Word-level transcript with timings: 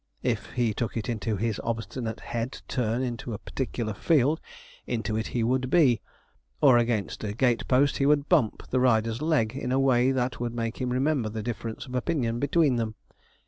If 0.23 0.53
he 0.53 0.73
took 0.73 0.97
it 0.97 1.07
into 1.07 1.35
his 1.35 1.61
obstinate 1.63 2.21
head 2.21 2.53
to 2.53 2.61
turn 2.67 3.03
into 3.03 3.35
a 3.35 3.37
particular 3.37 3.93
field, 3.93 4.41
into 4.87 5.15
it 5.15 5.27
he 5.27 5.43
would 5.43 5.69
be; 5.69 6.01
or 6.59 6.79
against 6.79 7.19
the 7.19 7.33
gate 7.33 7.67
post 7.67 7.97
he 7.99 8.07
would 8.07 8.27
bump 8.27 8.67
the 8.71 8.79
rider's 8.79 9.21
leg 9.21 9.55
in 9.55 9.71
a 9.71 9.79
way 9.79 10.11
that 10.11 10.39
would 10.39 10.55
make 10.55 10.81
him 10.81 10.89
remember 10.89 11.29
the 11.29 11.43
difference 11.43 11.85
of 11.85 11.93
opinion 11.93 12.39
between 12.39 12.77
them. 12.77 12.95